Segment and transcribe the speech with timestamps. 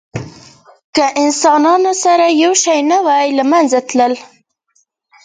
[0.95, 4.13] که انسانان سره یو شوي نه وی، له منځه تلل.